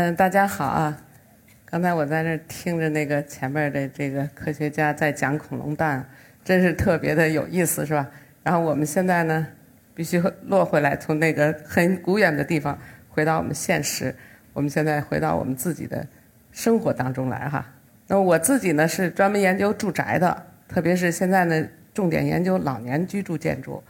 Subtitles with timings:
[0.00, 0.96] 嗯，大家好啊！
[1.64, 6.08] 刚才我在那听着那个前面的这个科学家在讲恐龙蛋，
[6.44, 8.08] 真是特别的有意思，是吧？
[8.44, 9.44] 然后我们现在呢，
[9.96, 12.78] 必须落回来，从那个很古远的地方
[13.08, 14.14] 回到我们现实。
[14.52, 16.06] 我们现在回到我们自己的
[16.52, 17.66] 生活当中来哈。
[18.06, 23.82] 那我自己呢是专门研究住宅的，特别是现在呢重点研究老年居住建筑。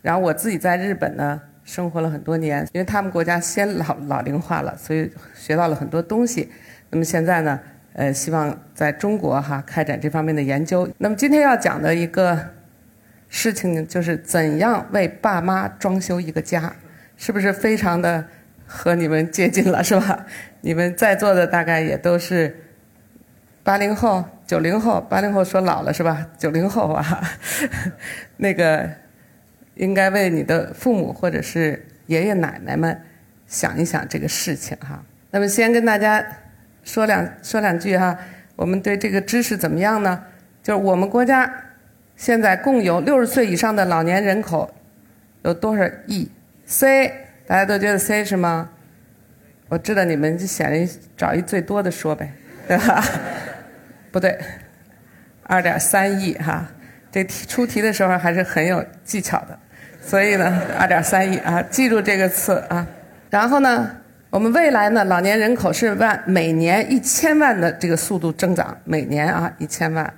[0.00, 1.42] 然后我自己在日本呢。
[1.66, 6.48] 生活了很多年，因为他们国家先老老龄化了，所以学到了很多东西。
[6.90, 7.58] 那么现在呢，
[7.92, 10.88] 呃，希望在中国哈开展这方面的研究。
[10.98, 12.38] 那么今天要讲的一个
[13.28, 16.72] 事情就是怎样为爸妈装修一个家，
[17.16, 18.24] 是不是非常的
[18.64, 20.24] 和你们接近了，是吧？
[20.62, 22.56] 你们在座的大概也都是
[23.64, 26.28] 八零后、九零后，八零后说老了是吧？
[26.38, 27.20] 九零后啊，
[28.38, 28.88] 那个。
[29.76, 33.00] 应该为你的父母或者是爷爷奶奶们
[33.46, 35.02] 想一想这个事情哈。
[35.30, 36.22] 那么先跟大家
[36.84, 38.18] 说两说两句哈。
[38.56, 40.24] 我们对这个知识怎么样呢？
[40.62, 41.52] 就是我们国家
[42.16, 44.74] 现在共有六十岁以上的老年人口
[45.42, 46.30] 有多少亿
[46.64, 47.12] ？C
[47.46, 48.70] 大家都觉得 C 是吗？
[49.68, 52.32] 我知道你们就选一找一最多的说呗，
[52.66, 53.04] 对吧？
[54.10, 54.38] 不对，
[55.42, 56.66] 二点三亿哈。
[57.12, 59.58] 这题出题的时候还是很有技巧的。
[60.06, 62.86] 所以呢，二点三亿啊，记住这个词啊。
[63.28, 63.90] 然后呢，
[64.30, 70.14] 我们未来呢，老年人口是万每年一千万的这个速度增长，每年啊一千万。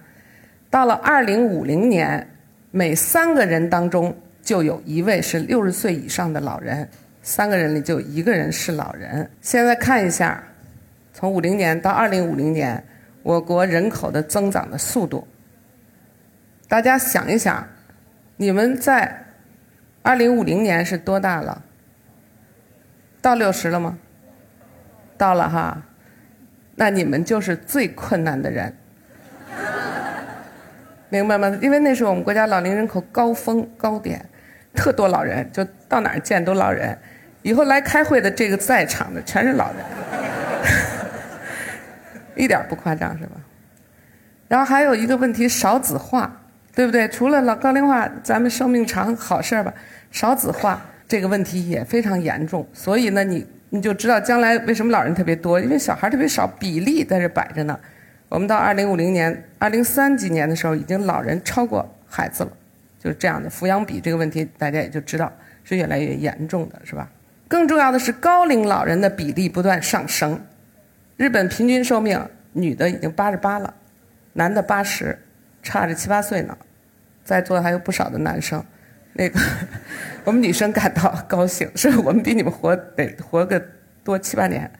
[0.68, 2.28] 到了二零五零年，
[2.70, 6.86] 每三个人当中就有一位是六十岁以上的老人，
[7.22, 9.30] 三个人里就一个人是老人。
[9.40, 10.44] 现在看一下，
[11.14, 12.84] 从五零年到二零五零年，
[13.22, 15.26] 我国人口的增长的速度。
[16.68, 17.66] 大家想一想，
[18.36, 19.24] 你们在。
[20.02, 21.62] 二零五零年是多大了？
[23.20, 23.98] 到六十了吗？
[25.16, 25.82] 到了哈，
[26.76, 28.76] 那你们就是最困难的人，
[31.10, 31.58] 明白吗？
[31.60, 34.24] 因为那是我们国家老龄人口高峰高点，
[34.74, 36.96] 特多老人，就到哪儿见都老人。
[37.42, 39.84] 以后来开会的这个在场的全是老人，
[42.36, 43.32] 一点不夸张是吧？
[44.46, 46.37] 然后还有一个问题，少子化，
[46.78, 47.08] 对不对？
[47.08, 49.74] 除了老高龄化，咱们生命长好事儿吧。
[50.12, 57.76] 少子化这个问题也非常严重，所以呢，你你就知道将来为什么老人特别多，因为小孩特别少，比例在这摆着呢。
[58.28, 62.52] 我们到二零五零年、二零三几年的时候，已经老人超过孩子了，
[63.00, 63.50] 就是这样的。
[63.50, 65.32] 抚养比这个问题，大家也就知道
[65.64, 67.10] 是越来越严重的，是吧？
[67.48, 70.40] 更重要的是，高龄老人的比例不断上升。
[71.16, 73.74] 日本平均寿命，女的已经八十八了，
[74.34, 75.18] 男的八十，
[75.60, 76.56] 差着七八岁呢。
[77.28, 78.64] 在座的还有不少的男生。
[79.12, 79.38] 那个，
[80.24, 83.62] 我们女生感到高兴，是我们比你们活得活个
[84.02, 84.70] 多七八年。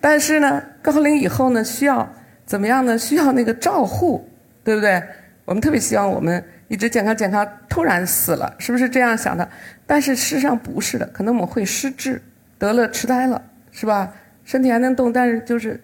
[0.00, 2.12] 但是呢，高龄以后呢，需要
[2.44, 2.98] 怎么样呢？
[2.98, 4.28] 需要那个照护，
[4.64, 5.00] 对不对？
[5.44, 9.48] 我们特别希望我们一直健康健康，突然死了，是不是这样想的？
[9.86, 12.20] 但是事实上不是的，可能我们会失智，
[12.58, 14.12] 得了痴呆了，是吧？
[14.44, 15.80] 身体还能动，但是就是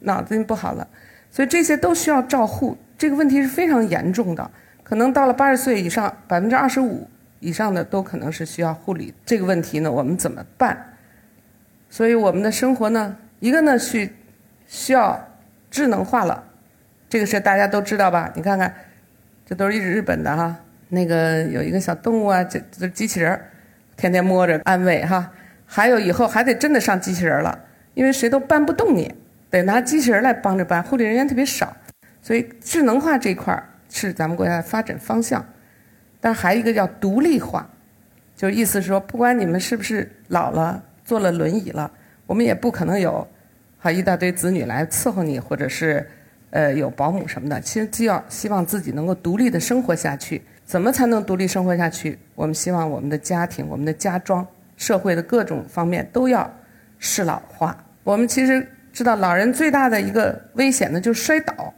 [0.00, 0.86] 脑子不好了，
[1.30, 2.76] 所以这些都需要照护。
[2.98, 4.50] 这个问题是非常严重的，
[4.88, 7.08] 可能到了八十岁以上，百分之二十五。
[7.40, 10.94] 以上的都可能是需要护理，这个问题呢，我们怎么办？
[11.88, 14.10] 所以我们的生活呢，一个呢是
[14.66, 15.28] 需要
[15.70, 16.42] 智能化了，
[17.08, 18.32] 这个是大家都知道吧？
[18.34, 18.74] 你看看，
[19.46, 20.56] 这都是一日本的哈，
[20.88, 23.40] 那个有一个小动物啊，这这机器人
[23.96, 25.30] 天天摸着安慰哈。
[25.64, 27.56] 还有以后还得真的上机器人了，
[27.94, 29.14] 因为谁都搬不动你，
[29.48, 31.76] 得拿机器人来帮着搬，护理人员特别少，
[32.20, 35.44] 所以智能化这块儿是咱们国家的发展方向。
[36.20, 37.68] 但还有一个叫独立化，
[38.34, 41.90] 就意思是说，不管你们是不是老了坐了轮椅了，
[42.26, 43.26] 我们也不可能有
[43.78, 46.04] 好一大堆子女来伺候你，或者是
[46.50, 47.60] 呃有保姆什么的。
[47.60, 52.18] 其实既要希望自己能够独立的生活下去，怎么才能独立生活下去？
[52.34, 54.44] 我们希望我们的家庭、我们的家装、
[54.76, 56.52] 社会的各种方面都要
[56.98, 57.76] 适老化。
[58.02, 61.72] 我们其实知道，老人最大的一个危险呢就是摔倒，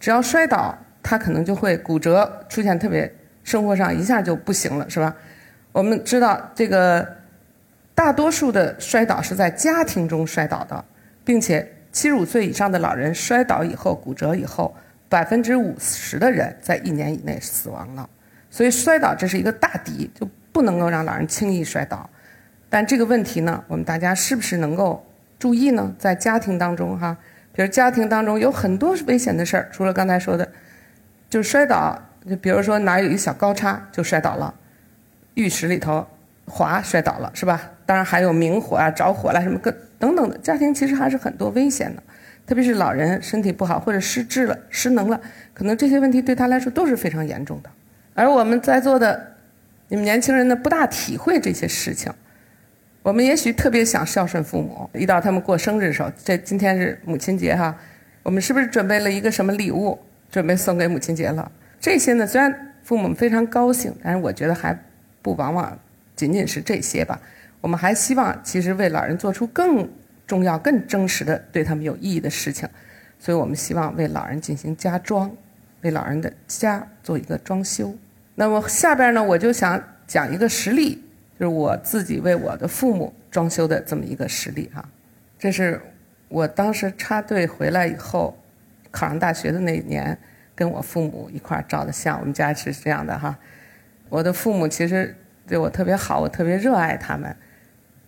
[0.00, 0.76] 只要摔倒，
[1.06, 3.08] 他可能就会骨折，出现特别。
[3.44, 5.14] 生活上一下就不行了，是吧？
[5.70, 7.06] 我们知道这个
[7.94, 10.84] 大多数的摔倒是在家庭中摔倒的，
[11.24, 14.74] 并且七十五岁以上的老人摔倒以后骨折以后，
[15.08, 18.10] 百分之五十的人在一年以内死亡了。
[18.50, 22.10] 所以摔倒这是一个大敌，就不能够让老人轻易摔倒。
[22.68, 25.06] 但这个问题呢，我们大家是不是能够
[25.38, 25.94] 注意呢？
[26.00, 27.16] 在家庭当中哈，
[27.52, 30.48] 比如家庭当中有很多危险的事儿，除了刚才说的，
[31.28, 32.02] 就摔倒。
[32.28, 34.52] 就比如说哪有一小高差就摔倒了，
[35.34, 36.04] 浴室里头
[36.44, 37.70] 滑摔倒了是吧？
[37.86, 42.02] 当然还有明火啊着火了什么各等等的，家庭其实还是很多危险的，
[42.44, 45.20] 特别是老人身体不好或者失智了、失能了，
[45.54, 47.70] 可能这些问题对他来说都是非常严重的。
[48.14, 49.34] 而我们在座的
[49.86, 52.12] 你们年轻人呢，不大体会这些事情。
[53.02, 57.72] 我们也许特别想孝顺父母，一到他们过生日的时候，这今天是母亲节哈，
[58.24, 59.96] 我们是不是准备了一个什么礼物，
[60.30, 61.50] 准备送给母亲节了？
[61.80, 64.78] 这些呢，虽然父母们非常高兴，但是我觉得还
[65.22, 65.78] 不往往
[66.14, 67.20] 仅仅是这些吧。
[67.60, 69.88] 我们还希望，其实为老人做出更
[70.26, 72.68] 重要、更真实的、对他们有意义的事情。
[73.18, 75.30] 所以我们希望为老人进行家装，
[75.80, 77.94] 为老人的家做一个装修。
[78.34, 81.02] 那么下边呢，我就想讲一个实例，
[81.40, 84.86] 就是我自己为我的父母装修的这么一个实例哈。
[85.38, 85.80] 这是
[86.28, 88.36] 我当时插队回来以后，
[88.96, 90.18] 考上大学的那一年，
[90.54, 92.18] 跟我父母一块照的相。
[92.18, 93.36] 我们家是这样的哈。
[94.08, 95.14] 我的父母其实
[95.46, 97.36] 对我特别好，我特别热爱他们。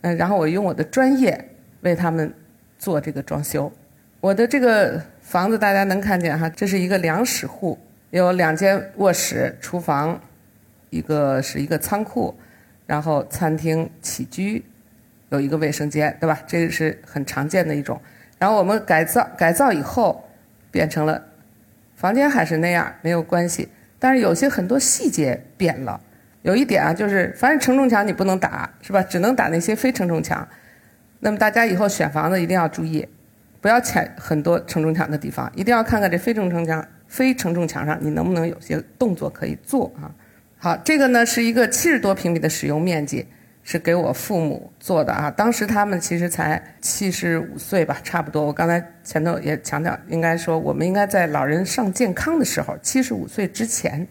[0.00, 1.50] 嗯，然后我用我的专业
[1.82, 2.32] 为他们
[2.79, 3.70] 做这个装修。
[4.20, 7.79] 我的这个房子大家能看见哈，这是一个两室户，
[8.11, 10.19] 有两间卧室、厨房，
[10.88, 12.35] 一个是一个仓库，
[12.87, 14.64] 然后餐厅、起居，
[15.29, 16.40] 有一个卫生间，对吧？
[16.46, 18.00] 这个是很常见的一种。
[18.38, 20.28] 然后我们改造改造以后，
[20.70, 21.23] 变成了
[21.97, 23.69] 房间还是那样没有关系，
[23.99, 26.00] 但是有些很多细节变了。
[26.43, 29.03] 有一点啊，就是凡是承重墙你不能打，是吧？
[29.03, 30.47] 只能打那些非承重墙。
[31.20, 33.06] 那么大家以后选房子一定要注意，
[33.61, 40.14] 不要踩很多承重墙的地方，一定要看看这非承重墙、非承重墙上你能不能有些动作可以做啊。
[40.59, 43.26] 好，这个呢是一个七十多平米的使用面积，
[43.70, 45.31] 是给我父母做的啊。
[45.31, 48.47] 当时他们其实才七十五岁吧，差不多。
[48.47, 54.09] 我刚才前头也强调，应该说我们应该在老人上健康的时候，七十五岁之前。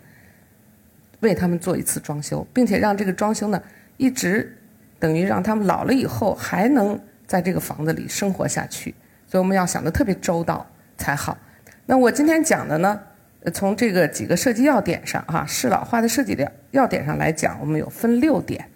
[1.22, 3.60] 为他们做一次装修，并且让这个装修呢，
[3.98, 4.56] 一直
[5.00, 8.94] 等于让他们老了以后还能在这个房子里生活下去。
[9.26, 10.64] 所以我们要想的特别周到
[10.96, 11.36] 才好。
[11.88, 13.02] 那我今天讲的呢，
[13.52, 18.70] 从这个几个设计要点上哈，适老化的设计的要点上来讲，我们有分六点，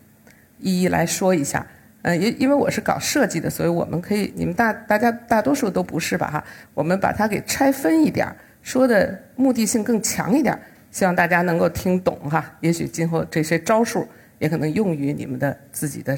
[0.61, 1.65] 一一来说一下。
[2.03, 6.43] 呃，因因为我是搞设计的，所以我们可以，你们大大家大多数都不是吧哈？
[6.73, 10.59] 我们把它给拆分一点儿，说的目的性更强一点儿。
[10.89, 14.07] 希望大家能够听懂哈，也许今后这些招数
[14.39, 16.17] 也可能用于你们的自己的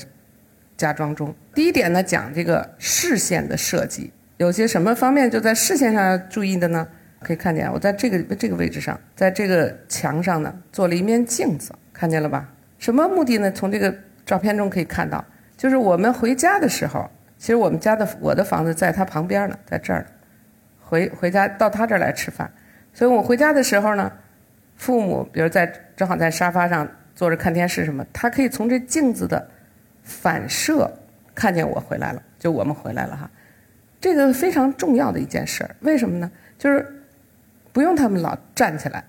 [0.78, 1.36] 家装中。
[1.54, 6.88] 第一点呢，讲这个视线的设计，有些什么方面就在视线上要注意的呢？
[7.22, 12.50] 可以看见我在这个这个位置上，在这个墙上呢做了一面镜子，看见了吧？
[12.80, 13.52] 什么目的呢？
[13.52, 13.94] 从这个
[14.34, 15.24] 照片中可以看到，
[15.56, 17.08] 就是我们回家的时候，
[17.38, 20.04] 其实我们家的我的房子在他旁边呢，在这儿，
[20.82, 22.52] 回回家到他这儿来吃饭，
[22.96, 24.12] 所以我回家的时候呢。
[24.76, 29.48] 父母，比如在正好在沙发上坐着看电视什么，他可以从这镜子的
[30.02, 30.92] 反射
[31.36, 33.30] 看见我回来了，就我们回来了哈。
[34.02, 36.30] 这个非常重要的一件事儿，为什么呢？
[36.58, 36.86] 就是
[37.72, 39.06] 不用他们老站起来，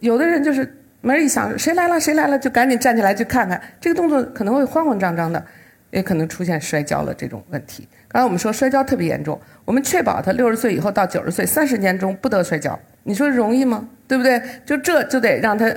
[0.00, 0.76] 有的人就是
[1.06, 5.44] 门一响，谁来了谁来了，就赶紧站起来去看看，这个动作可能会慌慌张张的，
[5.90, 7.88] 也可能出现摔跤了这种问题。
[8.08, 12.78] 刚才我们说摔跤特别严重，我们确保他六十岁以后到九十岁三十年中不得摔跤。
[13.04, 13.88] 你说容易吗？
[14.08, 14.42] 对不对？
[14.64, 15.72] 就这就得让他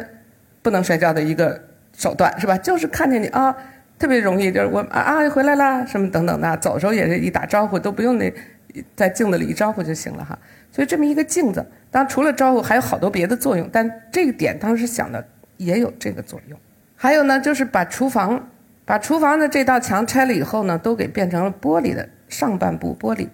[0.63, 1.61] 不能摔跤的一个
[1.95, 2.57] 手段是吧？
[2.57, 3.55] 就是看见你啊，
[3.99, 8.33] 特别容易，就是我啊啊回来啦什么等等的，走的时候也是一打招呼都不用那
[8.95, 10.37] 在镜子里一招呼就行了哈。
[10.71, 15.25] 所以这么一个镜子，当除了招呼还有好多别的作用，但这个点当时想的
[15.57, 16.59] 也有这个作用。
[16.95, 18.49] 还有呢，就是把厨房
[18.85, 23.27] 把厨房的这道墙拆了以后呢，都给变成了玻璃的上半部玻璃。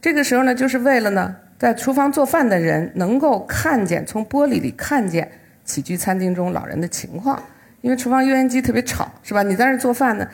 [0.00, 1.36] 这个时候呢，就是为了呢。
[1.58, 5.28] 在厨房做饭的人能够看见，从玻璃里看见
[5.64, 7.42] 起居餐厅中老人的情况，
[7.80, 9.42] 因为厨房油烟机特别吵，是吧？
[9.42, 10.28] 你在那做饭呢，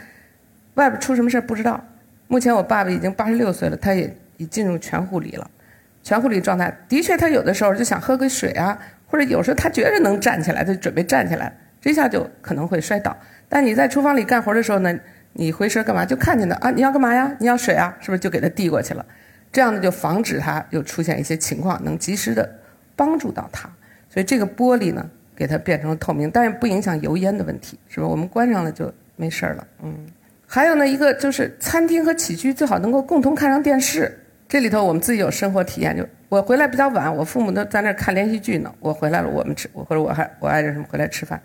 [0.74, 1.82] 外边出什么事不知道。
[2.28, 5.50] 目前我爸爸已经八十六岁了，他也已进入全护理了，
[6.04, 6.72] 全护理状态。
[6.88, 13.16] 的确，他有的时候就想喝个水啊，或者有时候他觉得能站起来，他就准备站起来，这下就可能会摔倒。
[13.48, 14.96] 但你在厨房里干活的时候呢，
[15.32, 16.04] 你回身干嘛？
[16.04, 17.34] 就看见他啊，你要干嘛呀？
[17.40, 17.96] 你要水啊？
[18.00, 19.04] 是不是就给他递过去了？
[19.50, 22.48] 这样呢，就防止他又出现一些情况，能及时的
[22.94, 23.68] 帮助到他。
[24.10, 28.06] 所以这个玻璃呢，给它变成了透明，但是不影响油烟的问题，是吧？
[28.06, 29.66] 我们关上了就没事了。
[29.82, 30.06] 嗯，
[30.46, 34.20] 还有呢，一个就是餐厅和起居最好能够共同看上电视。
[34.54, 38.72] 这里头我们自己有生活体验，就我回来比较晚，我父母都在那儿看连续剧呢。
[38.78, 41.42] 我回来了，我们吃，或者我还我爱人什么回来吃饭。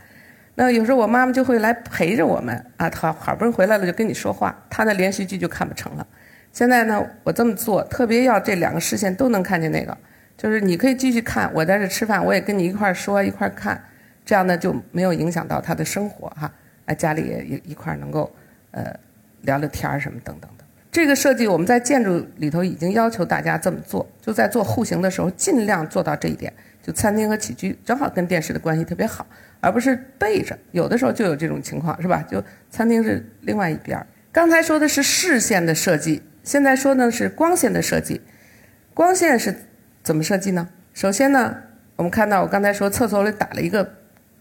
[0.53, 6.05] 那有时候我妈妈就会来陪着我们啊，好好不容易回来了就跟你说话，她的连续剧就看不成了。
[6.53, 9.97] 现在呢，我这么做特别要这两个视线都能看见那个，
[10.37, 13.83] 就是你可以继续看，我在这吃饭，我也跟你一块儿说一块儿看，
[14.23, 16.53] 这样呢就没有影响到他的生活哈，
[16.85, 18.31] 哎，家里也一一块儿能够
[18.69, 18.95] 呃
[19.41, 20.47] 聊聊天儿什么等等。
[20.91, 26.51] 这个设计我们在建筑里头已经要求大家这么做，就在做户型的时候尽量做到这一点。
[26.81, 29.27] 就餐厅和起居正好跟电视的关系特别好，
[29.59, 30.57] 而不是背着。
[30.71, 32.25] 有的时候就有这种情况，是吧？
[32.31, 34.03] 就餐厅是另外一边。
[34.31, 38.21] 刚才说的是视线的设计，现在说呢是光线的设计。
[38.93, 39.53] 光线是
[40.01, 40.67] 怎么设计呢？
[40.93, 41.55] 首先呢，
[41.97, 43.87] 我们看到我刚才说厕所里打了一个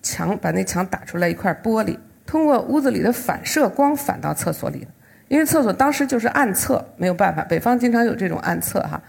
[0.02, 4.86] 墙，把那墙打出来一块玻璃，通过屋子里的反射光反到厕所里
[5.28, 9.00] 因为厕所当时就是暗厕，没有办法，北方经常有这种暗厕哈。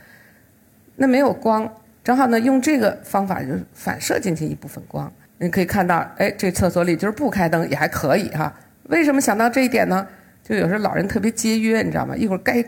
[0.95, 1.69] 那没有光。
[2.03, 8.51] 正好呢，用这个方法就反射进去一部分光，你可以看到，哎，这厕所里就是不开灯也还可以哈。
[8.83, 10.07] 为什么想到这一点呢？
[10.43, 12.15] 就有时候老人特别节约，你知道吗？
[12.15, 12.63] 一会儿该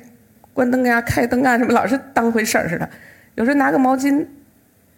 [0.54, 2.88] 关灯呀、开灯啊什么，老是当回事儿似的。
[3.36, 4.24] 有时候拿个毛巾，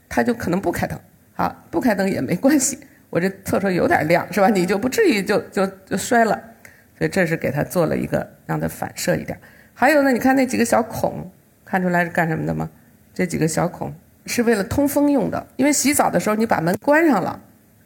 [0.09, 0.99] 他就可能不开灯，
[1.33, 2.77] 好，不开灯也没关系。
[3.09, 4.49] 我这厕所有点亮，是吧？
[4.49, 6.37] 你就不至于就就就摔了。
[7.07, 9.39] 这是给他做了一个让他反射一点。
[9.73, 11.29] 还有呢，你看那几个小孔，
[11.63, 12.69] 看出来是干什么的吗？
[13.13, 13.93] 这几个小孔。
[14.25, 17.37] 是为了通风用的，因为洗澡的时候你把门关上了，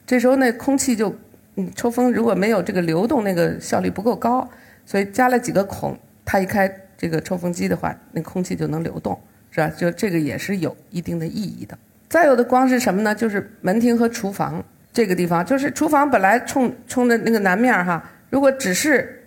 [0.06, 1.16] 这时候那空气就，
[1.56, 4.48] 嗯，抽风如果没有这个流动，那个效率不够高，
[4.86, 9.20] 所以加了几个孔，它一开这个抽风机的话，那空气就能流动，
[9.50, 9.68] 是吧？
[9.76, 11.76] 就这个也是有一定的意义的。
[12.08, 13.16] 再有的光是什么呢？
[13.16, 19.26] 就是门厅和厨房这个地方，就是厨房本来冲冲的那个南面哈，如果只是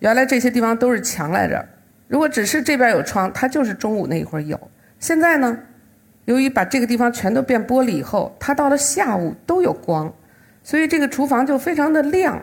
[0.00, 1.64] 原来这些地方都是墙来着，
[2.08, 4.58] 如果只是这边有窗，它就是中午那一会儿有，
[4.98, 5.58] 现在呢？
[6.26, 10.12] 由于把这个地方全都变玻璃以后，它到了下午都有光，
[10.62, 12.40] 所以这个厨房就非常的亮。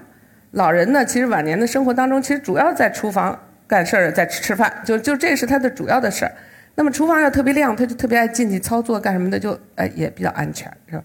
[0.52, 6.32] 老人呢，其实晚年的生活当中，其实主要在厨房干事儿，在吃饭，就就这是他的主要的事儿。
[6.76, 11.04] 那么厨房要特别亮，他就特别爱进去操作干什么的，就哎也比较安全，是吧？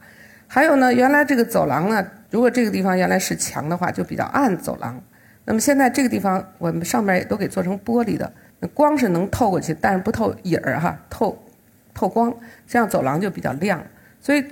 [0.49, 2.04] 还有呢，原来这个走廊呢，
[2.35, 5.00] 如果这个地方原来是墙的话，就比较暗走廊。
[5.45, 11.41] 那么现在这个地方我们上面也都给做成玻璃的，那光是能透过去，但是不透影儿哈，透。
[11.95, 12.35] 透光，
[12.67, 13.81] 这样走廊就比较亮。
[14.21, 14.45] 所以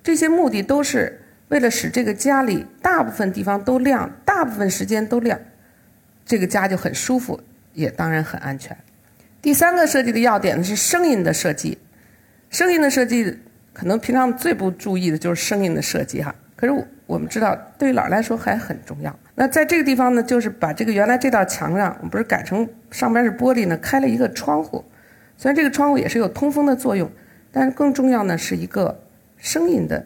[0.00, 5.36] 这些目的都是为了使这个家里大部分地方都亮，大部分时间都亮，
[6.24, 7.40] 这个家就很舒服，
[7.72, 8.76] 也当然很安全。
[9.42, 11.76] 第三个设计的要点呢是声音的设计。
[12.48, 13.36] 声音的设计
[13.72, 16.32] 可能平常最不注意的就是声音的设计哈。
[16.54, 19.14] 可是我我们知道，对于老人来说还很重要。
[19.34, 24.84] 那在这个地方呢，就是把这个原来这道墙上，我们不是改成上边是玻璃呢，开了一个窗户。
[25.36, 27.10] 虽然这个窗户也是有通风的作用，
[27.52, 28.98] 但是更重要呢是一个
[29.36, 30.04] 声音的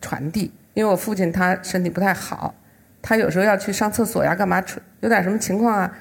[0.00, 0.52] 传递。
[0.74, 2.54] 因为我父亲他身体不太好，
[3.02, 5.98] 他有时候要去上厕所呀，干嘛出有点什么情况啊，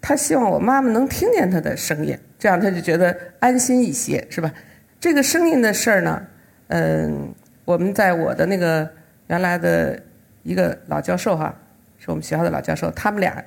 [0.00, 4.52] 他希望我妈妈能听见他的声音，这样他就觉得安心一些，是吧？
[4.98, 6.22] 这个声音的事儿呢，
[6.68, 7.34] 嗯，
[7.64, 8.86] 我们在我的那个
[9.30, 9.96] 原来的
[10.42, 11.54] 一个老教授哈，
[12.00, 13.42] 是我们学校的老教授，他们俩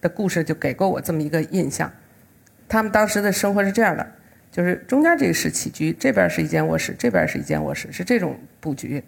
[0.00, 1.90] 的故事就给过我这么一个印象。
[2.68, 4.06] 他们当时的生活是这样的，
[4.52, 9.02] 就是中间这个是起居，这边是一间卧室，这边是一间卧室，是这种布局。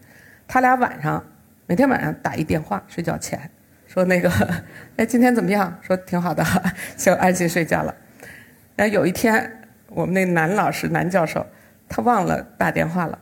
[0.48, 1.25] 他俩晚上
[1.68, 3.48] 每天晚上打一电话，睡觉前
[3.87, 4.28] 说那个，
[4.98, 5.78] 哎，今天怎么样？
[5.80, 6.44] 说挺好的，
[6.98, 7.94] 就安心睡觉了。
[8.75, 11.46] 然后有一天，我们那男老师、男教授，
[11.88, 13.16] 他忘了打电话了。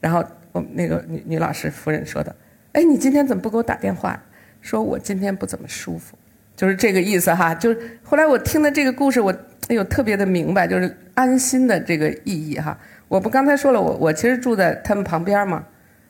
[0.00, 2.34] 然后我们那个女女老师夫人说的，
[2.72, 4.22] 哎，你今天怎么不给我打电话？
[4.60, 6.16] 说我今天不怎么舒服，
[6.54, 7.54] 就是这个意思哈。
[7.54, 9.34] 就是后来我听的这个故事，我。
[9.68, 12.76] 哎呦，特别的明白，就是安心的这个意义哈。
[13.06, 15.64] 我不刚才说了，我我其实住在他们旁边嘛。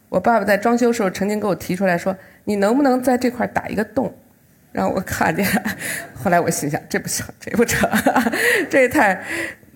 [0.09, 4.13] 我爸爸在装修时候曾经给我提出来说：“你能不能在这块打一个洞，
[4.73, 5.47] 让我看见？”
[6.17, 7.89] 后来我心想，这不行，这不成，
[8.71, 9.23] 这也太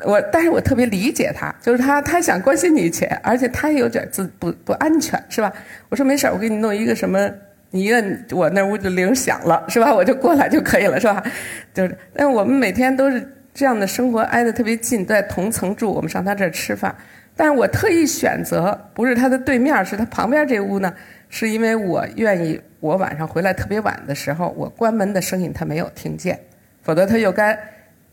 [0.04, 0.20] 我。
[0.32, 5.52] 但是我特别理解他，就是他他想关心你钱，而且他也有点自不不安全，是吧？
[5.88, 7.30] 我说没事我给你弄一个什么，
[7.70, 9.94] 你一摁我那屋就铃响了，是吧？
[9.94, 11.22] 我就过来就可以了，是吧？
[11.72, 13.32] 就是，但我们每天都是。
[13.58, 15.90] 这样的生活挨得特别近，在同层住。
[15.90, 16.94] 我们上他这儿吃饭，
[17.34, 20.92] 但是我特意选择不是他的对面，是他旁边这屋呢，
[21.30, 26.38] 是因为我愿意我晚上回来特别晚的时候，我关门的声音他没有听见，
[26.82, 27.58] 否则他又该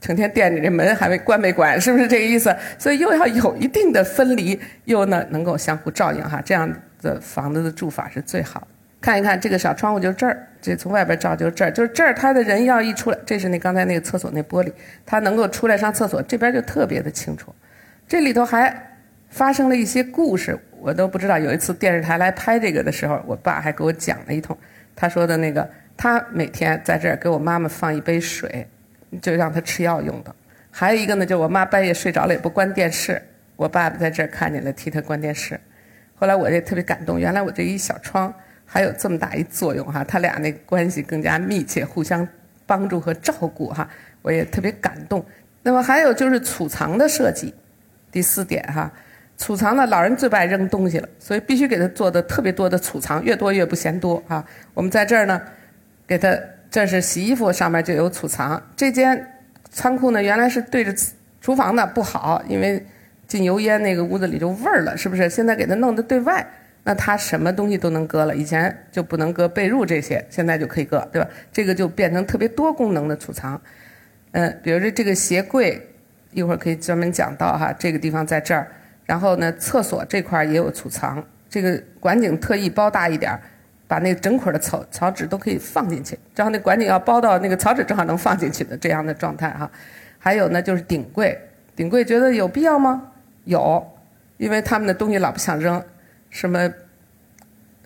[0.04, 2.54] 成天惦记这门还没关没关，是不是这个意思？
[2.78, 6.70] 所以又要有一定的分离，又呢能够相互照应哈，这样
[7.02, 8.68] 的房子的住法是最好的。
[9.00, 14.74] 看一看这个小窗户，就这儿，这从外边照就这儿，就是这儿，他的人要一出来，这是那刚才那个厕所那玻璃，
[15.06, 17.56] 他能够出来上厕所，这边就特别的清楚。
[18.06, 18.98] 这里头还
[19.30, 21.40] 发生了一些故事，我都不知道。
[21.40, 24.58] 有一次电视台来拍这个的时候，我爸还给我讲了一通。
[24.96, 28.68] 他说的那个，他每天在这儿给我妈妈放一杯水，
[29.22, 30.36] 就让他吃药用的。
[30.72, 33.22] 还有一个呢，就我妈半夜睡着了也不关电视，
[33.56, 35.60] 我爸爸在这儿看见了替他关电视。
[36.16, 38.34] 后来我也特别感动，原来我这一小窗。
[38.66, 42.28] 还有这么大一作用哈，他俩那关系更加密切，互相
[42.66, 43.88] 帮助和照顾哈。
[44.24, 45.24] 我也特别感动。
[45.62, 47.54] 那么还有就是储藏的设计，
[48.10, 48.92] 第四点哈，
[49.38, 54.44] 储藏呢，老人最不爱扔东西了，所以必须给他做的特别多的储藏，越多越不嫌多哈。
[54.74, 55.40] 我们在这儿呢，
[56.08, 56.36] 给他
[56.74, 58.60] 这是洗衣服上面就有储藏。
[58.76, 59.28] 这间
[59.70, 60.92] 仓库呢，原来是对着
[61.40, 62.84] 厨房的，不好，因为
[63.28, 65.30] 进油烟那个屋子里就味儿了，是不是？
[65.30, 66.44] 现在给它弄的对外，
[66.84, 71.30] 那它什么东西都能搁了，以前就不能搁被褥这些，现在就可以搁，对吧？
[71.52, 73.62] 这个就变成特别多功能的储藏。
[74.32, 75.80] 嗯，比如说这个鞋柜，
[76.32, 77.72] 一会儿可以专门讲到哈。
[77.78, 78.68] 这个地方在这儿，
[79.06, 81.24] 然后呢，厕所这块儿也有储藏。
[81.48, 83.40] 这个管井特意包大一点儿，
[83.88, 86.18] 把那个整捆的草草纸都可以放进去。
[86.34, 89.70] 正好那管井要包到那个草纸正好能放进去的这样的状态哈。
[90.20, 91.40] 还有呢，就是顶柜，
[91.76, 93.12] 顶柜觉得有必要吗？
[93.46, 93.86] 有，
[94.38, 95.84] 因为他们的东西老不想扔，
[96.30, 96.72] 什么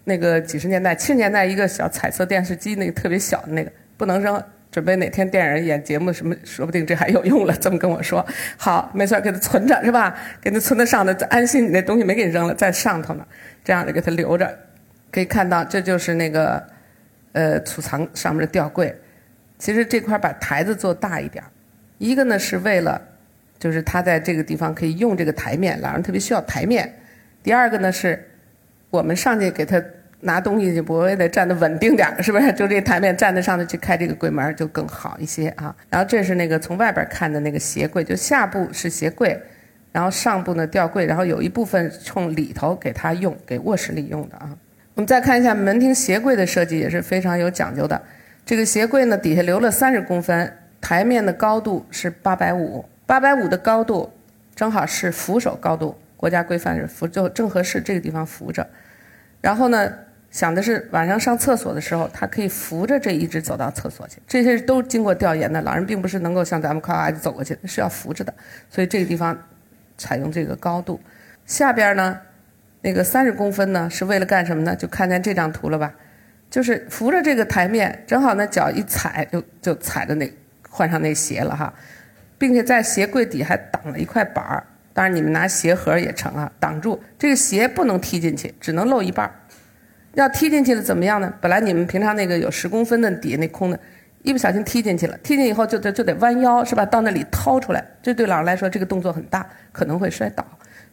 [0.04, 4.42] 那个几十年代、七十年代一个小彩色电视机，那个特别小的那个不能扔。
[4.70, 7.56] 准备哪天电影演节目什么，说不定这还有用了。
[7.56, 8.24] 这么跟我说，
[8.58, 10.16] 好，没错，给他存着是吧？
[10.40, 13.26] 给他存在上头，安心你那东西没给你扔了，在上头呢。
[13.64, 14.56] 这样的给他留着，
[15.18, 16.64] 可以看到这就是那个
[17.32, 18.96] 呃储藏上面的吊柜。
[19.58, 21.44] 其实这块把台子做大一点，
[21.98, 23.02] 一个呢是为了
[23.58, 26.94] 就是他在这个地方可以用这个台面，老人特别需要台面。
[27.42, 28.30] 第二个呢是
[28.92, 29.84] 我们上去给他。
[30.20, 32.52] 拿东西去，我也得站得稳定点是不是？
[32.54, 35.74] 就这台面站在上头去开这个柜门就更好一些啊。
[35.92, 39.40] 然后这是那个从外边看的那个鞋柜，就下部是鞋柜，
[39.92, 44.58] 然后上部呢吊柜，然后有一部分冲里头给他用，给卧室里用的啊。
[44.98, 48.02] 我们再看一下门厅鞋柜的设计也是非常有讲究的。
[48.44, 50.52] 这个鞋柜呢底下留了三十公分，
[50.82, 54.12] 台面的高度是八百五，八百五的高度
[54.56, 58.68] 正好是扶手高度，国家规范是扶就正合适这个地方扶着，
[59.40, 59.94] 然后呢。
[60.30, 64.22] 想的是晚上上厕所的时候，他可以扶着这一直走到厕所去。
[64.28, 68.34] 这些都经过调研的，老人并不是能够像咱们夸夸就走过去，是要扶着的。
[68.70, 69.36] 所以这个地方
[69.98, 71.00] 采用这个高度。
[71.46, 72.20] 下边呢，
[72.88, 74.74] 那个三十公分呢，是为了干什么呢？
[74.74, 75.94] 就看见这张图了吧？
[76.50, 80.34] 就是扶着这个台面，正好呢脚一踩就就踩着那
[80.70, 81.74] 换上那鞋了哈，
[82.38, 84.66] 并且在鞋柜底还挡了一块板儿。
[84.94, 89.36] 当然你们拿鞋盒也成啊，挡住这个鞋不能踢进去，只能露一半儿。
[90.14, 91.34] 要踢进去了怎么样呢？
[91.42, 93.78] 本来你们平常那个有十公分的底下那空的，
[94.24, 96.86] 一不小心踢进去了，踢进以后就得就得弯腰是吧？
[96.86, 100.48] 到那里掏出来，这对老人来说这个动作很大，可能会摔倒，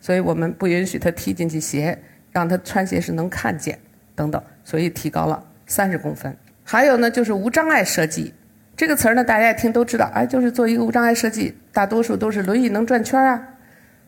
[0.04, 1.98] 所以我们不允许他踢进去鞋，
[2.30, 3.78] 让他穿鞋时能看见
[4.14, 6.36] 等等，所以提高了三十公分。
[6.62, 8.34] 还有呢，就是无障碍设计
[8.76, 13.48] 这个词儿呢，大家一听都知道，哎，就是做一个无障碍设计，大多数都是轮椅能转圈啊，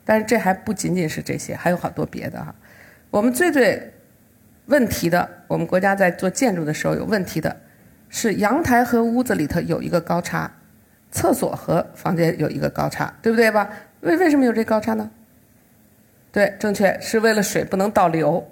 [0.05, 2.55] 但是这还不仅仅是这些，还有好多别的哈。
[3.11, 3.95] 我们最最。
[4.67, 7.57] 问题的，我们国家在做建筑的时候有问题的，
[8.09, 10.51] 是阳台和屋子里头有一个高差，
[11.13, 13.71] 厕所和房间有一个高差，对不对吧？
[14.01, 15.09] 为为什么有这高差呢？
[16.37, 18.47] 对，正确，是为了水不能倒流。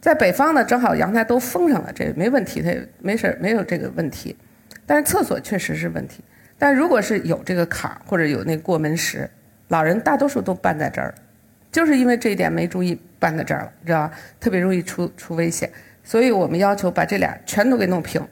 [0.00, 4.36] 在北方呢，正好阳台都封上了，这没问题，它没事没有这个问题。
[4.86, 6.22] 但是厕所确实是问题。
[6.56, 9.28] 但如果是有这个坎儿或者有那过门石，
[9.66, 11.12] 老人大多数都绊在这儿。
[11.72, 14.14] 就是因为这一点没注意搬在这儿了，知道吧？
[14.38, 15.68] 特别容易出出危险，
[16.04, 18.24] 所以我们要求把这俩全都给弄平。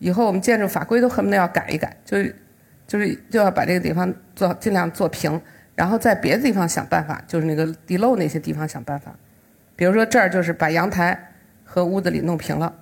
[0.00, 2.36] 以后我们建筑法规都恨不得要改一改，就是
[2.86, 5.40] 就是就要把这个地方做尽量做平，
[5.78, 9.14] 然后在别的地方想办法，就是那个地漏那些地方想办法。
[9.76, 11.16] 比如说这儿就是把阳台
[11.62, 12.74] 和屋子里弄平了，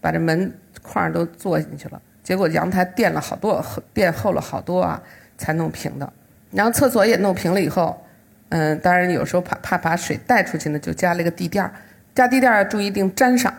[0.00, 3.60] 把这门框都做进去了，结果阳台垫了好多，
[3.92, 5.02] 垫厚了好多啊，
[5.36, 6.12] 才弄平的。
[6.52, 8.00] 然后厕所也弄平了以后。
[8.50, 11.72] 嗯，当然有时候怕怕把水带出去呢，就加了一个地垫儿，
[12.14, 13.52] 加地垫儿注意一定粘上，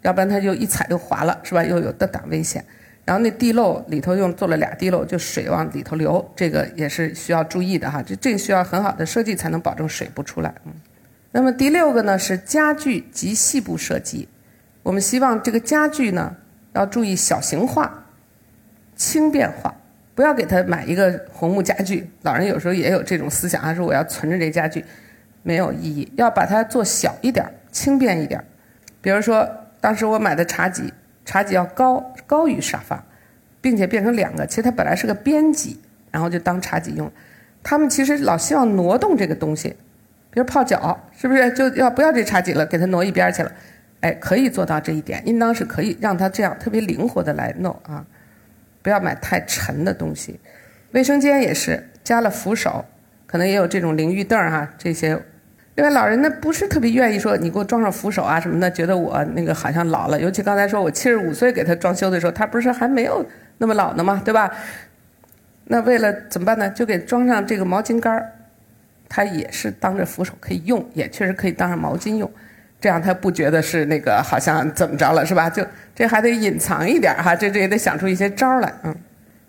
[0.00, 1.62] 要不然它就一踩就滑了，是吧？
[1.62, 2.64] 又有的挡危险。
[3.04, 8.02] 然后那地漏里头用做了俩地漏，就水往里头流，这个也是需要注意的哈。
[8.02, 10.54] 这这个需要很好的设计才能保证水不出来。
[10.64, 10.72] 嗯，
[11.32, 14.28] 那么第六个呢是家具及细部设计，
[14.82, 16.36] 我们希望这个家具呢
[16.74, 18.06] 要注意小型化、
[18.94, 19.74] 轻便化。
[20.14, 24.84] 不要给他买一个红木家具，老人有时候也有这种思想，他说我要存着这家具，
[25.42, 26.12] 没有意义。
[26.16, 28.44] 要把它做小一点，轻便一点。
[29.00, 29.48] 比如说，
[29.80, 30.92] 当时我买的茶几，
[31.24, 33.04] 茶几要高高于沙发，
[33.60, 34.46] 并且变成两个。
[34.46, 35.80] 其实它本来是个边几，
[36.10, 37.10] 然后就当茶几用。
[37.62, 39.68] 他们其实老希望挪动这个东西，
[40.30, 43.52] 比如泡脚，是不是就要不要这茶几了，给它挪一边去了？
[44.00, 48.04] 哎，可以做到这一点，应当是可以让它这样特别灵活的来弄啊。
[48.82, 50.40] 不要买太沉的东西，
[50.90, 52.84] 卫生间也是加了扶手，
[53.28, 55.16] 可能也有这种淋浴凳儿哈，这些
[55.74, 60.20] 另外，老人呢不是特别愿意说你给我装上扶手啊什么的，觉得我那个好像老了。
[60.20, 63.24] 尤其刚才说我七十五岁给他装修的时候，他不是还没有
[63.56, 64.20] 那么老呢吗？
[64.22, 64.50] 对吧？
[65.64, 66.68] 那为了怎么办呢？
[66.68, 68.32] 就给装上这个毛巾杆儿，
[69.08, 72.30] 他也是当着扶手可以用，也确实可以当上毛巾用，
[72.78, 75.48] 这样他不觉得是那个好像怎么着了是吧？
[75.48, 78.94] 就这还得隐藏一点哈，这这也得想出一些招儿来嗯。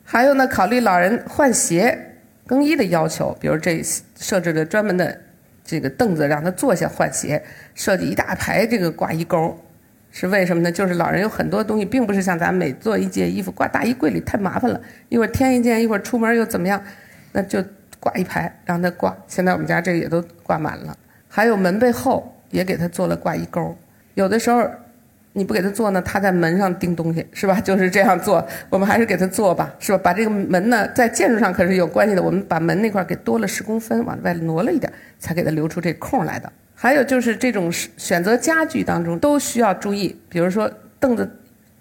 [0.06, 2.16] 还有呢，考虑老人换鞋、
[2.48, 3.84] 更衣的要求，比如这
[4.16, 5.20] 设置了专门的。
[5.64, 7.42] 这个凳子让他坐下换鞋，
[7.74, 9.58] 设计一大排这个挂衣钩，
[10.12, 10.72] 是为什么呢？
[10.72, 16.84] 就是老人有很多东西，并不是像咱每做一件衣服挂大衣柜里太麻烦了，一会儿添一件，一会儿出门又怎么样，
[17.32, 17.64] 那就
[18.00, 19.16] 挂一排让他挂。
[19.28, 20.98] 现在我们家这也都挂满了，
[21.28, 23.76] 还有门背后也给他做了挂衣钩，
[24.14, 24.70] 有的时候。
[25.34, 27.60] 你不给他做呢，他在门上钉东西，是吧？
[27.62, 29.98] 就是这样做，我们还是给他做吧，是吧？
[29.98, 36.52] 把这个门呢，在建筑上可是有关系的，我们把门那块给多了十公分，往外挪了一点，才给他留出这空来的。
[36.76, 41.30] 还有就是这种选择家具当中都需要注意，比如说凳子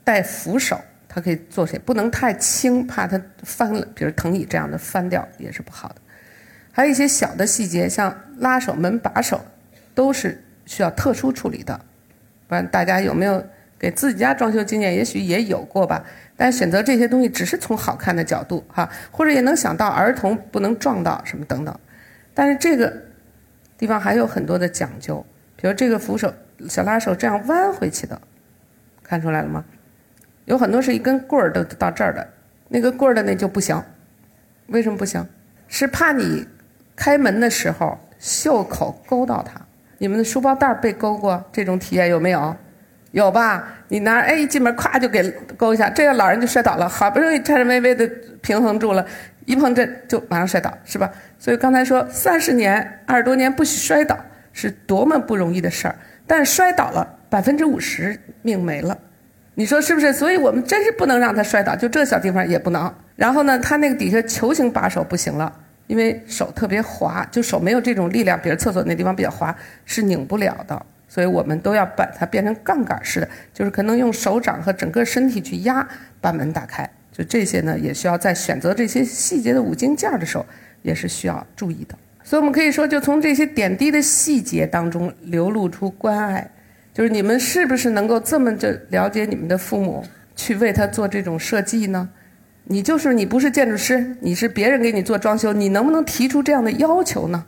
[0.03, 5.97] 带扶手，它可以坐起，不能太轻，怕它翻了，比如藤椅这样的翻掉也是不好的。
[6.71, 9.45] 还有一些小的细节，像拉手、门把手，
[9.95, 11.79] 都是需要特殊处理的。
[12.53, 13.43] 不然大家有没有
[13.79, 14.95] 给自己家装修经验？
[14.95, 16.05] 也许也有过吧。
[16.37, 21.75] 但选择这些东西只是从好看的角度哈，或者也能想到儿童不能撞到什么等等。
[22.35, 22.93] 但是这个
[23.79, 25.25] 地方还有很多的讲究，
[25.57, 26.31] 比如这个扶手
[26.69, 28.21] 小拉手这样弯回去的，
[29.03, 29.65] 看出来了吗？
[30.45, 32.29] 有很多是一根棍儿都到这儿的，
[32.69, 33.83] 那个棍儿的那就不行。
[34.67, 35.27] 为什么不行？
[35.69, 36.47] 是怕你
[36.95, 39.59] 开门的时候袖口勾到它。
[40.03, 42.57] 你们的书包带被勾过，这种体验有没有？
[43.13, 43.69] 有吧？
[43.87, 45.23] 你拿哎一进门，咵就给
[45.57, 46.89] 勾一下，这个老人就摔倒了。
[46.89, 48.05] 好不容易颤颤巍巍的
[48.41, 49.07] 平衡住了，
[49.45, 51.09] 一碰这就马上摔倒，是吧？
[51.39, 54.19] 所以刚才说三十年、二十多年不许摔倒，
[54.53, 55.95] 是多么不容易的事儿。
[56.27, 58.99] 但摔倒了，百分之五十命没了，
[59.55, 60.13] 你说是不是？
[60.13, 62.93] 所以我们真是不能让他摔倒，就这小地方也不能。
[63.15, 65.61] 然后呢，他那个底下球形把手不行了。
[65.93, 70.87] 因为手特别滑，就手没有这种力量，比如厕所那地方比较滑，是拧不了的。
[71.07, 75.87] 所以我们都要把它变成杠杆式的，就是可能用手掌和整个身体去压，
[76.19, 76.89] 把门打开。
[77.13, 80.47] 就这些呢，也需要在选择这些细节的五金件的时候，
[80.81, 81.95] 也是需要注意的。
[82.25, 86.51] 所以我们可以说，就从这些点滴的细节当中流露出关爱，
[86.95, 90.03] 就是你们是不是能够这么的了解你们的父母，
[90.35, 92.09] 去为他做这种设计呢？
[92.65, 97.45] 你就是你不是建筑师，你是别人给你做装修，你能不能提出这样的要求呢？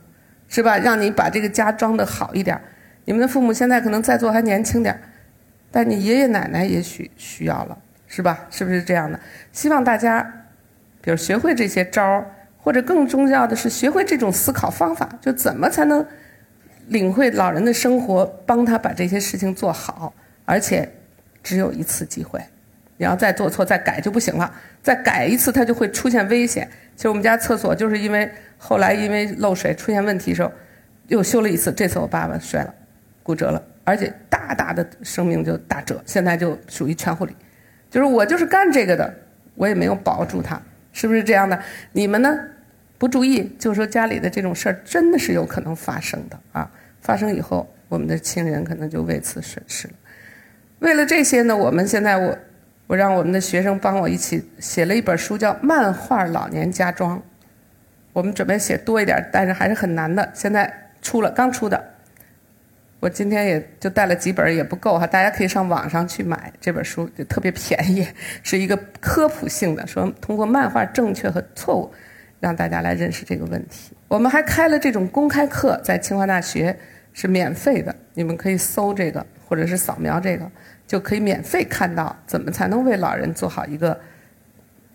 [0.48, 0.78] 是吧？
[0.78, 2.60] 让你把这个家装的好一点。
[3.06, 4.98] 你们的父母现在可能在座还年轻点
[5.70, 8.46] 但你爷爷奶奶也许需要了，是吧？
[8.50, 9.18] 是不是这样的？
[9.52, 10.22] 希望大家，
[11.00, 16.06] 比如学会这些招儿，或者更重要的是学会这种思考方法，就怎么才能
[16.86, 20.88] 领会老人的生活，帮他把这些事情做好，而且
[21.42, 22.40] 只有一次机会。
[22.96, 24.52] 你要再做错再改就不行了，
[24.82, 26.68] 再改一次它就会出现危险。
[26.94, 30.52] 其实我们家厕所就是因为后来因为漏水出现问题的时候，
[31.08, 31.72] 又修了一次。
[31.72, 32.72] 这次我爸爸摔了，
[33.24, 36.00] 骨折了，而且大大的生命就打折。
[36.06, 37.34] 现在就属于全护理，
[37.90, 39.12] 就是我就是干这个的，
[39.56, 41.60] 我也没有保住他，是不是这样的？
[41.90, 42.32] 你们呢？
[42.96, 46.70] 不注意，就是说家里的这种事儿真的是有可能发生的啊！
[47.00, 49.94] 发生以后，我们的亲人可能就为此损失了。
[50.78, 52.38] 为了这些呢，我们现在我。
[52.86, 57.18] 我让我们的学生帮我一起写了一本书，叫《漫画老年家装》。
[58.12, 60.30] 我们准备写多一点，但是还是很难的。
[60.34, 61.92] 现在出了，刚出的。
[63.00, 65.06] 我今天也就带了几本，也不够哈。
[65.06, 68.06] 大家可以上网上去买这本书，就特别便宜，
[68.42, 71.92] 是一个科普性的，说通过漫画正确和错误，
[72.40, 73.94] 让大家来认识这个问题。
[74.08, 76.74] 我们还开了这种公开课，在清华大学
[77.12, 80.50] 是免费的，你们可以搜这个，或者是扫描这个。
[80.86, 83.98] 就可以免费看到怎么才能为老人做好一个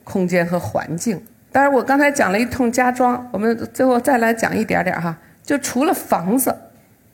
[0.03, 1.21] 空间和环境。
[1.51, 5.17] 当然，我刚才讲了一通家装，我们最后再来讲一点点哈。
[5.43, 6.55] 就除了房子，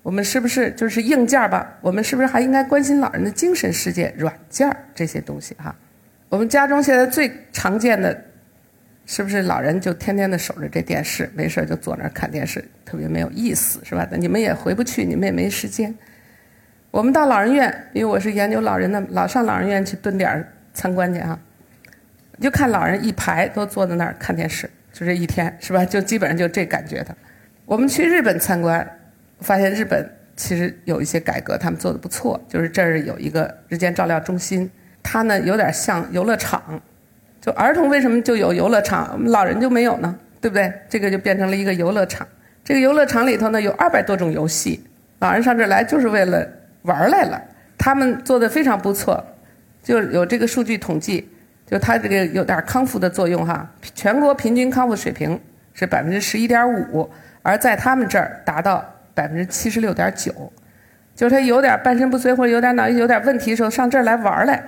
[0.04, 1.74] 我们是不是就是硬件吧？
[1.80, 5.74] 我们是不是还应该关心老人的精神世界、软件这些东西哈？
[6.28, 8.26] 我们家中现在最常见的，
[9.06, 14.06] 是不是老人就天天的守着这电视，没事就坐那儿看电视，特别没有意思，是吧？
[14.12, 15.96] 你们也回不去，你们也没时间。
[16.96, 21.38] 我们到老人院，因为我是研究老人的，老上老人院去蹲点儿参观去啊，
[22.40, 25.84] 就看老人一排都坐在那儿看电视，就这一天是吧？
[25.84, 27.14] 就基本上就这感觉的。
[27.66, 28.90] 我们去日本参观，
[29.42, 32.42] 发现日本其实有一些改革，他们做的不错。
[32.48, 34.72] 就是这儿有一个日间照料中心，
[35.04, 36.82] 它呢有点像游乐场，
[37.42, 40.18] 就儿童为什么就有游乐场，我们老人就没有呢？
[40.40, 40.72] 对不对？
[40.88, 42.26] 这个就变成了一个游乐场，
[42.64, 44.82] 这个游乐场里头呢有二百多种游戏，
[45.20, 46.48] 老人上这来就是为了
[46.86, 47.42] 玩来了。
[47.78, 49.24] 他们做的非常不错，
[49.84, 51.30] 就有这个数据统计，
[51.68, 53.70] 就他这个有点康复的作用哈。
[53.94, 55.40] 全国平均康复水平
[55.74, 57.10] 是百分之十一点五，
[57.44, 60.52] 而在他们这儿达到百分之七十六点九。
[61.16, 64.62] 就是他有点半身不遂或者有点脑有点问题的时候，上这儿来玩来，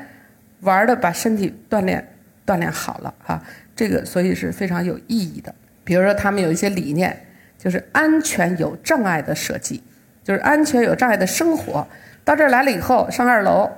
[0.61, 2.05] 玩的把身体锻炼
[2.45, 3.41] 锻炼好了哈。
[3.75, 5.53] 这个所以是非常有意义的。
[5.83, 7.17] 比如说他们有一些理念，
[7.57, 9.83] 就是安全有障碍的设计，
[10.23, 11.87] 就是安全有障碍的生活。
[12.27, 13.71] 到这儿来了以后，上二楼，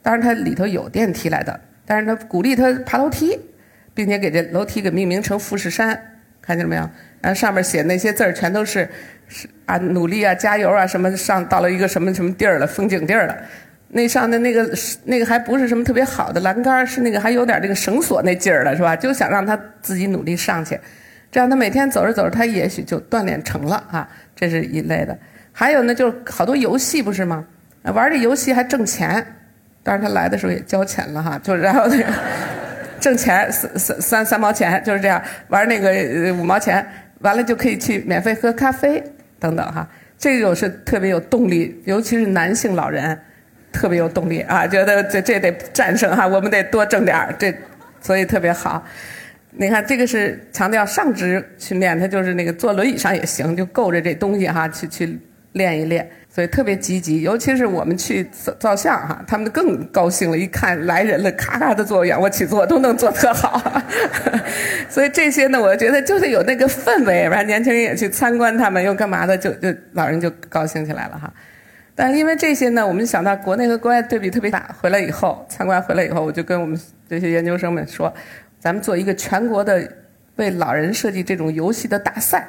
[0.00, 3.38] 当然它里头有电梯来的，但是他鼓励他爬楼梯，
[3.92, 6.90] 并且给这楼梯给命名成富士山，看见了没有？
[7.20, 8.88] 然后上面写那些字儿全都是。
[9.32, 13.36] 是啊，努力啊，加油啊，什么上到了一个什么什么地儿了，风景地儿了。
[13.88, 14.68] 那上的那个
[15.04, 18.96] 那个还不是什么特别好的栏杆，是那个还有点这个绳索那劲儿了，是吧？
[18.96, 20.80] 就想让他自己努力上去，
[21.30, 24.08] 这样他每天走着走着，他也许就锻炼成了啊。
[24.34, 25.16] 这是一类的。
[25.52, 27.46] 还有呢，就是好多游戏不是吗？
[27.82, 29.24] 玩这游戏还挣钱，
[29.82, 32.04] 当然他来的时候也交钱了哈，就然后那个
[33.00, 35.90] 挣钱三三三三毛钱就是这样玩那个
[36.34, 36.86] 五毛钱，
[37.20, 39.02] 完了就可以去免费喝咖啡。
[39.38, 39.88] 等等哈，
[40.18, 43.18] 这个是特别有动力，尤其是男性老人，
[43.72, 47.50] 特别有动力啊，觉得这这得战胜哈，我们得多挣点儿，这
[48.02, 48.84] 所以特别好。
[49.52, 55.18] 你看这个是强调上肢训练，他就是那个坐轮椅上也行，就够着这东西哈，去去
[55.52, 56.06] 练一练。
[56.32, 58.24] 所以特别积极，尤其是我们去
[58.60, 60.38] 照相哈，他们更高兴了。
[60.38, 63.60] 一看来人了，咔咔的做仰卧起坐都能做特好。
[64.88, 71.32] 所以这些呢，我觉得就是有那个氛围，完年轻人也去参观他们，又干嘛的，就就老人就高兴起来了哈。
[71.96, 74.72] 但是因为这些呢，我们想到国内和国外对比特别大。
[74.80, 78.14] 回来以后参观回来以后，我就跟我们这些研究生们说，
[78.60, 79.82] 咱们做一个全国的
[80.36, 82.48] 为老人设计这种游戏的大赛。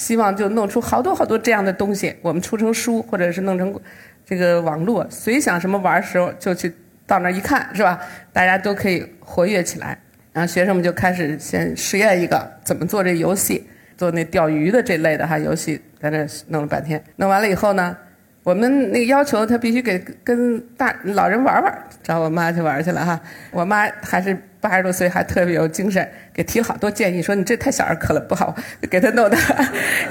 [0.00, 3.78] 希望就弄出好多好多这样的东西，我们出成书，或者是弄成
[4.24, 6.72] 这个网络，谁想什么玩的时候就去
[7.06, 8.00] 到那儿一看，是吧？
[8.32, 9.98] 大家都可以活跃起来。
[10.32, 17.04] 然后学生们就开始先实验一个怎么做这游戏，做那钓鱼的这类的哈游戏，在那弄了半天。
[17.16, 17.94] 弄完了以后呢，
[18.42, 23.20] 我们那个要求他必须给跟大老人玩玩，找我妈去玩去了哈。
[23.50, 24.34] 我妈还是。
[24.60, 28.54] 八十多岁还特别有精神，给提好多建议，说你这太小儿科了，不好，
[28.90, 29.36] 给他弄的，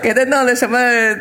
[0.02, 0.80] 给他弄的什么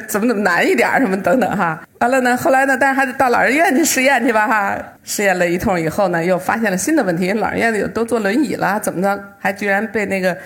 [0.08, 1.82] 怎么怎么难一点什么等等哈。
[2.00, 4.78] 完了呢，后来呢，但是还得到老人院去试验去吧哈。
[5.04, 10.36] 试验了一通以后呢，又发现了新的问题，老人院里都坐轮椅了，怎么着，还居然被那个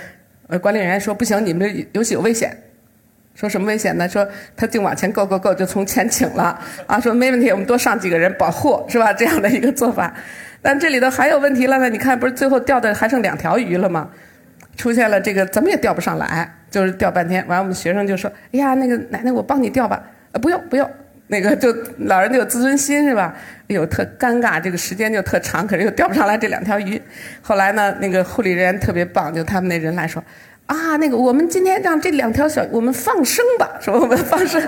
[0.48, 2.56] 呃管理人员说不行，你们这游戏有危险。
[3.34, 4.06] 说什么危险呢？
[4.08, 7.00] 说他净往前够够够，就从前请了啊。
[7.00, 9.12] 说没问题，我们多上几个人保护，是吧？
[9.12, 10.12] 这样的一个做法。
[10.62, 14.08] 但这里头还有问题了呢，你看，不是最后钓的还剩两条鱼了吗？
[14.76, 17.46] 出现了这个怎么也钓不上来，就是钓半天。
[17.46, 20.90] 完，我们学生就说：“哎呀，那个奶奶，我帮你钓吧。”呃，不用不用，
[21.26, 23.34] 那个就老人就有自尊心是吧？
[23.68, 27.00] 哎呦，特尴尬，这个时间就特长，可是又钓不上来这两条鱼。
[27.42, 30.22] 后来呢，那个护理人员特别棒，就他们那人来说。
[30.66, 34.62] 啊，那个，我们今天让这两条小，我们放生吧，说我们放生，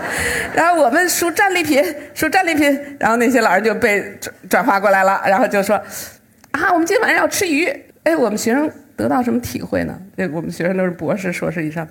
[0.52, 5.76] 然后我们数战利品，数战利品，然后那些老人就被转转化过来了，然后就说，
[6.52, 7.66] 啊，我们今天晚上要吃鱼，
[8.02, 9.98] 哎，我们学生得到什么体会呢？
[10.16, 11.88] 这我们学生都是博士、硕士以上，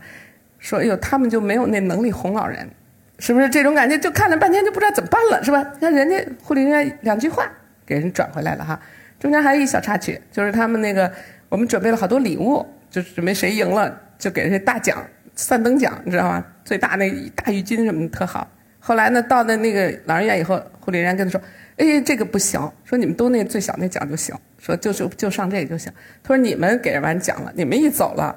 [0.60, 2.70] 说，哎呦，他们就没有那能力哄老人，
[3.18, 3.98] 是不是这种感觉？
[3.98, 5.66] 就看了半天就不知道怎么办了，是吧？
[5.76, 7.50] 你看人家护理人员两句话
[7.86, 8.80] 给人转回来了哈，
[9.20, 11.12] 中间还有一小插曲，就是他们那个
[11.50, 12.64] 我们准备了好多礼物。
[12.94, 15.04] 就准备谁赢了，就给人大奖，
[15.36, 16.46] 三等奖，你知道吗？
[16.64, 18.48] 最大那大浴巾什么的特好。
[18.80, 21.42] 后来呢，到了那个老人院以后，护理员跟他说
[21.78, 25.92] ：“哎，这个不行，说你们都那最小那奖就行，说就就就上这个就行。
[26.22, 28.36] 他说你们给人完奖了，你们一走了，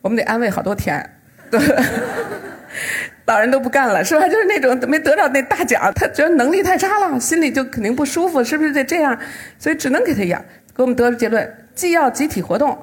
[0.00, 1.08] 我们得安慰好多天。
[1.48, 1.60] 对
[3.26, 4.26] 老人都不干了，是吧？
[4.26, 9.16] 就是那种没得着那大奖，他觉得能力太差了，心里就肯定不舒服，是不是得这样？
[9.60, 10.44] 所以只能给他养。
[10.74, 12.76] 给我们得出结论：既要集体活动。”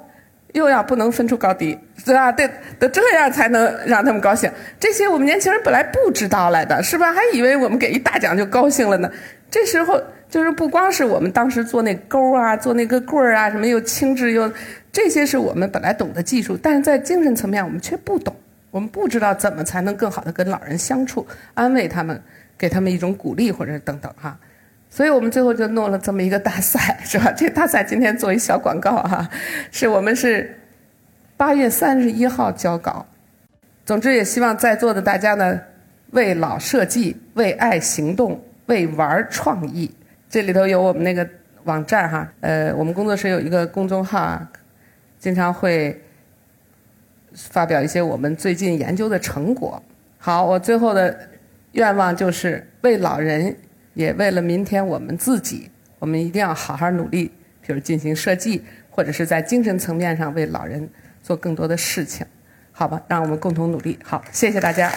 [0.54, 2.32] 又要不能分出高低，对吧？
[2.32, 4.52] 得得这样才能让他们高兴。
[4.80, 7.14] 这些我们年轻人本来不知道来的，是吧？
[7.14, 9.12] 还以为我们给一大奖就高兴了呢。
[9.52, 14.52] 这时候就是不光是我们当时做那钩啊，做那个棍儿啊，什么又轻质又，
[14.92, 18.36] 这些是我们本来懂的技术，但是在精神层面我们却不懂，
[18.72, 22.22] 我们不知道怎么才能更好的跟老人相处，安慰他们，
[22.58, 24.38] 给他们一种鼓励或者等等哈。
[24.90, 27.32] 所以我们最后就弄了这么一个大赛，是吧？
[27.38, 29.30] 这大赛今天做一小广告哈，
[29.72, 30.60] 是我们是
[31.38, 33.06] 八月三十一号交稿。
[33.86, 35.60] 总之也希望在座的大家呢，
[36.12, 39.92] 为老设计，为爱行动，为玩创意。
[40.30, 41.28] 这里头有我们那个
[41.64, 44.52] 网站哈，呃，我们工作室有一个公众号啊，
[45.20, 46.00] 经常会
[47.34, 49.82] 发表一些我们最近研究的成果。
[50.18, 51.18] 好，我最后的
[51.72, 53.56] 愿望就是为老人，
[53.94, 60.90] 也为了明天我们自己，我们一定要好好努力，比如进行设计，或者是在精神层面上为老人
[61.22, 62.26] 做更多的事情，
[62.72, 63.02] 好吧？
[63.08, 63.98] 让我们共同努力。
[64.04, 64.92] 好，谢谢大家。